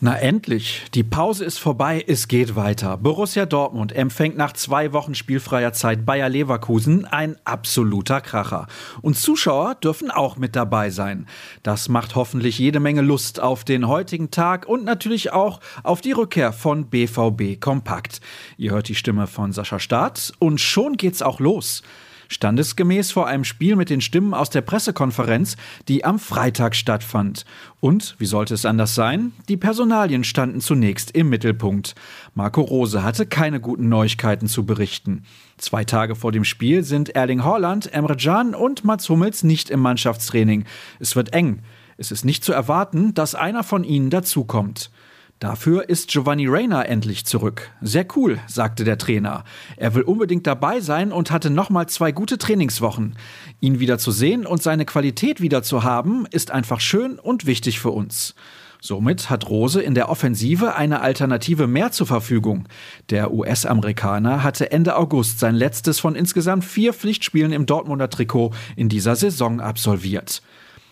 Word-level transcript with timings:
Na 0.00 0.16
endlich, 0.16 0.84
die 0.94 1.02
Pause 1.02 1.44
ist 1.44 1.58
vorbei, 1.58 2.04
es 2.06 2.28
geht 2.28 2.54
weiter. 2.54 2.96
Borussia 2.96 3.46
Dortmund 3.46 3.92
empfängt 3.92 4.36
nach 4.36 4.52
zwei 4.52 4.92
Wochen 4.92 5.16
spielfreier 5.16 5.72
Zeit 5.72 6.06
Bayer 6.06 6.28
Leverkusen, 6.28 7.04
ein 7.04 7.34
absoluter 7.42 8.20
Kracher. 8.20 8.68
Und 9.02 9.16
Zuschauer 9.16 9.74
dürfen 9.74 10.12
auch 10.12 10.36
mit 10.36 10.54
dabei 10.54 10.90
sein. 10.90 11.26
Das 11.64 11.88
macht 11.88 12.14
hoffentlich 12.14 12.60
jede 12.60 12.78
Menge 12.78 13.00
Lust 13.00 13.40
auf 13.40 13.64
den 13.64 13.88
heutigen 13.88 14.30
Tag 14.30 14.68
und 14.68 14.84
natürlich 14.84 15.32
auch 15.32 15.58
auf 15.82 16.00
die 16.00 16.12
Rückkehr 16.12 16.52
von 16.52 16.86
BVB 16.86 17.60
Kompakt. 17.60 18.20
Ihr 18.56 18.70
hört 18.70 18.86
die 18.86 18.94
Stimme 18.94 19.26
von 19.26 19.50
Sascha 19.50 19.80
Staat 19.80 20.32
und 20.38 20.60
schon 20.60 20.96
geht's 20.96 21.22
auch 21.22 21.40
los. 21.40 21.82
Standesgemäß 22.28 23.10
vor 23.10 23.26
einem 23.26 23.44
Spiel 23.44 23.74
mit 23.74 23.90
den 23.90 24.00
Stimmen 24.00 24.34
aus 24.34 24.50
der 24.50 24.60
Pressekonferenz, 24.60 25.56
die 25.88 26.04
am 26.04 26.18
Freitag 26.18 26.76
stattfand. 26.76 27.44
Und, 27.80 28.14
wie 28.18 28.26
sollte 28.26 28.54
es 28.54 28.64
anders 28.64 28.94
sein? 28.94 29.32
Die 29.48 29.56
Personalien 29.56 30.24
standen 30.24 30.60
zunächst 30.60 31.10
im 31.12 31.30
Mittelpunkt. 31.30 31.94
Marco 32.34 32.60
Rose 32.60 33.02
hatte 33.02 33.26
keine 33.26 33.60
guten 33.60 33.88
Neuigkeiten 33.88 34.46
zu 34.46 34.66
berichten. 34.66 35.24
Zwei 35.56 35.84
Tage 35.84 36.14
vor 36.14 36.32
dem 36.32 36.44
Spiel 36.44 36.84
sind 36.84 37.10
Erling 37.10 37.44
Haaland, 37.44 37.92
Emre 37.92 38.16
Can 38.16 38.54
und 38.54 38.84
Mats 38.84 39.08
Hummels 39.08 39.42
nicht 39.42 39.70
im 39.70 39.80
Mannschaftstraining. 39.80 40.64
Es 41.00 41.16
wird 41.16 41.32
eng. 41.32 41.62
Es 41.96 42.12
ist 42.12 42.24
nicht 42.24 42.44
zu 42.44 42.52
erwarten, 42.52 43.12
dass 43.14 43.34
einer 43.34 43.64
von 43.64 43.82
ihnen 43.82 44.10
dazukommt. 44.10 44.90
Dafür 45.38 45.88
ist 45.88 46.08
Giovanni 46.08 46.48
Reyna 46.48 46.82
endlich 46.82 47.24
zurück. 47.24 47.70
Sehr 47.80 48.04
cool, 48.16 48.40
sagte 48.48 48.82
der 48.82 48.98
Trainer. 48.98 49.44
Er 49.76 49.94
will 49.94 50.02
unbedingt 50.02 50.48
dabei 50.48 50.80
sein 50.80 51.12
und 51.12 51.30
hatte 51.30 51.48
nochmal 51.48 51.88
zwei 51.88 52.10
gute 52.10 52.38
Trainingswochen. 52.38 53.14
Ihn 53.60 53.78
wieder 53.78 53.98
zu 53.98 54.10
sehen 54.10 54.46
und 54.46 54.64
seine 54.64 54.84
Qualität 54.84 55.40
wieder 55.40 55.62
zu 55.62 55.84
haben, 55.84 56.26
ist 56.32 56.50
einfach 56.50 56.80
schön 56.80 57.20
und 57.20 57.46
wichtig 57.46 57.78
für 57.78 57.90
uns. 57.90 58.34
Somit 58.80 59.30
hat 59.30 59.48
Rose 59.48 59.80
in 59.80 59.94
der 59.94 60.08
Offensive 60.08 60.74
eine 60.74 61.00
Alternative 61.00 61.68
mehr 61.68 61.92
zur 61.92 62.08
Verfügung. 62.08 62.66
Der 63.10 63.32
US-Amerikaner 63.32 64.42
hatte 64.42 64.72
Ende 64.72 64.96
August 64.96 65.38
sein 65.38 65.54
letztes 65.54 66.00
von 66.00 66.16
insgesamt 66.16 66.64
vier 66.64 66.92
Pflichtspielen 66.92 67.52
im 67.52 67.66
Dortmunder 67.66 68.10
Trikot 68.10 68.52
in 68.74 68.88
dieser 68.88 69.14
Saison 69.14 69.60
absolviert. 69.60 70.42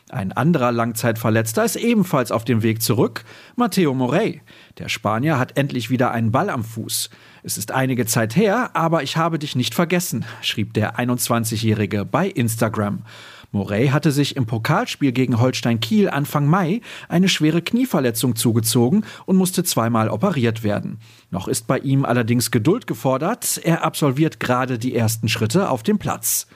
Ein 0.08 0.30
anderer 0.30 0.70
Langzeitverletzter 0.70 1.64
ist 1.64 1.74
ebenfalls 1.74 2.30
auf 2.30 2.44
dem 2.44 2.62
Weg 2.62 2.80
zurück, 2.80 3.24
Matteo 3.56 3.92
Morey. 3.92 4.40
Der 4.78 4.88
Spanier 4.88 5.36
hat 5.36 5.58
endlich 5.58 5.90
wieder 5.90 6.12
einen 6.12 6.30
Ball 6.30 6.48
am 6.48 6.62
Fuß. 6.62 7.10
Es 7.42 7.58
ist 7.58 7.72
einige 7.72 8.06
Zeit 8.06 8.36
her, 8.36 8.70
aber 8.74 9.02
ich 9.02 9.16
habe 9.16 9.40
dich 9.40 9.56
nicht 9.56 9.74
vergessen, 9.74 10.24
schrieb 10.42 10.74
der 10.74 10.96
21-Jährige 10.96 12.04
bei 12.04 12.28
Instagram. 12.28 13.02
Morey 13.50 13.88
hatte 13.88 14.12
sich 14.12 14.36
im 14.36 14.46
Pokalspiel 14.46 15.10
gegen 15.10 15.40
Holstein 15.40 15.80
Kiel 15.80 16.08
Anfang 16.08 16.46
Mai 16.46 16.82
eine 17.08 17.28
schwere 17.28 17.60
Knieverletzung 17.60 18.36
zugezogen 18.36 19.04
und 19.24 19.34
musste 19.36 19.64
zweimal 19.64 20.08
operiert 20.08 20.62
werden. 20.62 21.00
Noch 21.32 21.48
ist 21.48 21.66
bei 21.66 21.78
ihm 21.78 22.04
allerdings 22.04 22.52
Geduld 22.52 22.86
gefordert, 22.86 23.60
er 23.64 23.82
absolviert 23.82 24.38
gerade 24.38 24.78
die 24.78 24.94
ersten 24.94 25.28
Schritte 25.28 25.68
auf 25.68 25.82
dem 25.82 25.98
Platz. 25.98 26.46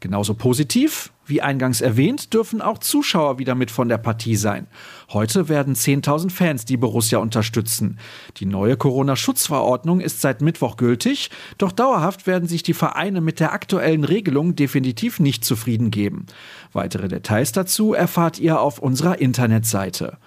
Genauso 0.00 0.34
positiv, 0.34 1.12
wie 1.26 1.42
eingangs 1.42 1.80
erwähnt, 1.80 2.32
dürfen 2.34 2.60
auch 2.60 2.78
Zuschauer 2.78 3.38
wieder 3.38 3.54
mit 3.54 3.70
von 3.70 3.88
der 3.88 3.98
Partie 3.98 4.36
sein. 4.36 4.66
Heute 5.12 5.48
werden 5.48 5.74
10.000 5.74 6.30
Fans 6.30 6.64
die 6.64 6.76
Borussia 6.76 7.18
unterstützen. 7.18 7.98
Die 8.36 8.46
neue 8.46 8.76
Corona-Schutzverordnung 8.76 10.00
ist 10.00 10.20
seit 10.20 10.40
Mittwoch 10.40 10.76
gültig, 10.76 11.30
doch 11.58 11.72
dauerhaft 11.72 12.26
werden 12.26 12.48
sich 12.48 12.62
die 12.62 12.74
Vereine 12.74 13.20
mit 13.20 13.40
der 13.40 13.52
aktuellen 13.52 14.04
Regelung 14.04 14.56
definitiv 14.56 15.20
nicht 15.20 15.44
zufrieden 15.44 15.90
geben. 15.90 16.26
Weitere 16.72 17.08
Details 17.08 17.52
dazu 17.52 17.94
erfahrt 17.94 18.38
ihr 18.38 18.60
auf 18.60 18.78
unserer 18.78 19.18
Internetseite. 19.20 20.18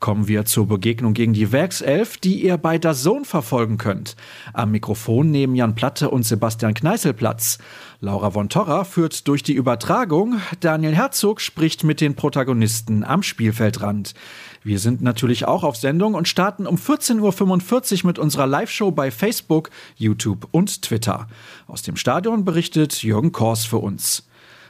Kommen 0.00 0.28
wir 0.28 0.44
zur 0.44 0.68
Begegnung 0.68 1.12
gegen 1.12 1.32
die 1.32 1.50
Werkself, 1.50 2.18
die 2.18 2.44
ihr 2.44 2.56
bei 2.56 2.78
der 2.78 2.94
Zone 2.94 3.24
verfolgen 3.24 3.78
könnt. 3.78 4.14
Am 4.52 4.70
Mikrofon 4.70 5.32
nehmen 5.32 5.56
Jan 5.56 5.74
Platte 5.74 6.10
und 6.10 6.22
Sebastian 6.22 6.74
Kneißl 6.74 7.14
Platz. 7.14 7.58
Laura 8.00 8.30
von 8.30 8.48
Torra 8.48 8.84
führt 8.84 9.26
durch 9.26 9.42
die 9.42 9.54
Übertragung. 9.54 10.40
Daniel 10.60 10.94
Herzog 10.94 11.40
spricht 11.40 11.82
mit 11.82 12.00
den 12.00 12.14
Protagonisten 12.14 13.02
am 13.02 13.24
Spielfeldrand. 13.24 14.14
Wir 14.62 14.78
sind 14.78 15.02
natürlich 15.02 15.46
auch 15.46 15.64
auf 15.64 15.74
Sendung 15.74 16.14
und 16.14 16.28
starten 16.28 16.68
um 16.68 16.76
14.45 16.76 18.02
Uhr 18.02 18.06
mit 18.06 18.20
unserer 18.20 18.46
Live-Show 18.46 18.92
bei 18.92 19.10
Facebook, 19.10 19.70
YouTube 19.96 20.46
und 20.52 20.82
Twitter. 20.82 21.26
Aus 21.66 21.82
dem 21.82 21.96
Stadion 21.96 22.44
berichtet 22.44 23.02
Jürgen 23.02 23.32
Kors 23.32 23.64
für 23.64 23.78
uns. 23.78 24.27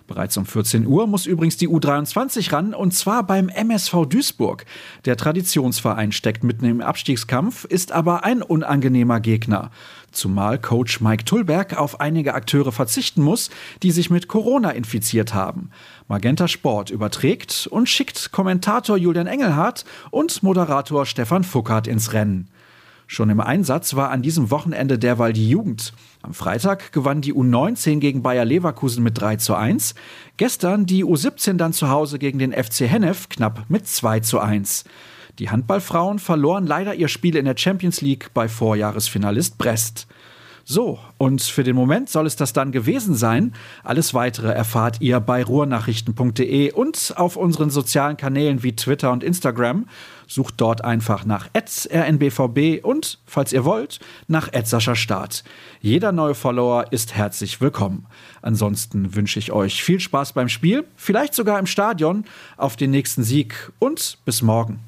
Bereits 0.09 0.39
um 0.39 0.47
14 0.47 0.87
Uhr 0.87 1.07
muss 1.07 1.27
übrigens 1.27 1.59
die 1.59 1.69
U23 1.69 2.51
ran 2.51 2.73
und 2.73 2.95
zwar 2.95 3.25
beim 3.25 3.51
MSV 3.51 4.07
Duisburg. 4.09 4.65
Der 5.05 5.19
Traditionsverein 5.19 6.13
steckt 6.13 6.43
mitten 6.43 6.65
im 6.65 6.81
Abstiegskampf, 6.81 7.67
ist 7.67 7.93
aber 7.93 8.25
ein 8.25 8.41
unangenehmer 8.41 9.21
Gegner. 9.21 9.71
Zumal 10.11 10.59
Coach 10.59 11.03
Mike 11.03 11.27
Tullberg 11.27 11.77
auf 11.77 12.01
einige 12.01 12.33
Akteure 12.33 12.73
verzichten 12.73 13.23
muss, 13.23 13.51
die 13.83 13.91
sich 13.91 14.09
mit 14.09 14.29
Corona 14.29 14.71
infiziert 14.71 15.35
haben. 15.35 15.71
Magenta 16.09 16.49
Sport 16.49 16.89
überträgt 16.89 17.69
und 17.71 17.87
schickt 17.87 18.33
Kommentator 18.33 18.97
Julian 18.97 19.27
Engelhardt 19.27 19.85
und 20.11 20.43
Moderator 20.43 21.05
Stefan 21.05 21.45
Fuckert 21.45 21.87
ins 21.87 22.15
Rennen. 22.15 22.49
Schon 23.11 23.31
im 23.31 23.41
Einsatz 23.41 23.97
war 23.97 24.11
an 24.11 24.21
diesem 24.21 24.51
Wochenende 24.51 24.99
derweil 24.99 25.33
die 25.33 25.49
Jugend. 25.49 25.95
Am 26.21 26.35
Freitag 26.35 26.93
gewann 26.93 27.23
die 27.23 27.33
U19 27.33 28.01
gegen 28.01 28.23
Bayer 28.23 28.45
Leverkusen 28.45 29.03
mit 29.03 29.19
3 29.19 29.37
zu 29.37 29.55
1. 29.55 29.95
Gestern 30.37 30.85
die 30.85 31.07
U17 31.07 31.55
dann 31.55 31.73
zu 31.73 31.89
Hause 31.89 32.19
gegen 32.19 32.39
den 32.39 32.53
FC 32.53 32.81
Hennef 32.81 33.31
knapp 33.31 33.65
mit 33.69 33.89
2 33.89 34.21
zu 34.21 34.41
1. 34.41 34.85
Die 35.39 35.49
Handballfrauen 35.49 36.19
verloren 36.19 36.67
leider 36.67 36.95
ihr 36.95 37.09
Spiel 37.09 37.37
in 37.37 37.47
der 37.47 37.57
Champions 37.57 38.03
League 38.03 38.29
bei 38.35 38.47
Vorjahresfinalist 38.47 39.57
Brest. 39.57 40.07
So, 40.71 40.99
und 41.17 41.41
für 41.41 41.65
den 41.65 41.75
Moment 41.75 42.11
soll 42.11 42.27
es 42.27 42.37
das 42.37 42.53
dann 42.53 42.73
gewesen 42.73 43.15
sein. 43.15 43.55
Alles 43.85 44.13
weitere 44.13 44.53
erfahrt 44.53 45.01
ihr 45.01 45.19
bei 45.19 45.43
ruhrnachrichten.de 45.43 46.73
und 46.73 47.15
auf 47.17 47.37
unseren 47.37 47.71
sozialen 47.71 48.19
Kanälen 48.19 48.63
wie 48.63 48.77
Twitter 48.77 49.11
und 49.11 49.25
Instagram. 49.25 49.89
Sucht 50.27 50.57
dort 50.59 50.85
einfach 50.85 51.25
nach 51.25 51.49
rnbvb 51.55 52.83
und, 52.83 53.19
falls 53.25 53.55
ihr 53.55 53.65
wollt, 53.65 53.99
nach 54.27 54.51
Start. 54.77 55.43
Jeder 55.81 56.13
neue 56.13 56.35
Follower 56.35 56.93
ist 56.93 57.15
herzlich 57.15 57.63
willkommen. 57.63 58.05
Ansonsten 58.43 59.15
wünsche 59.15 59.39
ich 59.39 59.53
euch 59.53 59.83
viel 59.83 60.01
Spaß 60.01 60.35
beim 60.35 60.51
Spiel, 60.51 60.85
vielleicht 60.97 61.33
sogar 61.33 61.59
im 61.59 61.67
Stadion, 61.67 62.27
auf 62.59 62.77
den 62.77 62.91
nächsten 62.91 63.23
Sieg 63.23 63.73
und 63.79 64.19
bis 64.27 64.43
morgen. 64.43 64.81